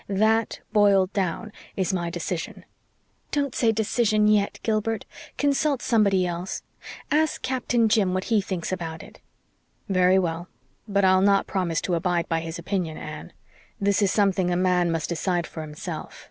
[0.09, 2.65] That, boiled down, is my decision."
[3.29, 5.05] "Don't say 'decision' yet, Gilbert.
[5.37, 6.63] Consult somebody else.
[7.11, 9.19] Ask Captain Jim what he thinks about it."
[9.87, 10.47] "Very well.
[10.87, 13.31] But I'll not promise to abide by his opinion, Anne.
[13.79, 16.19] "This is something a man must decide for himself.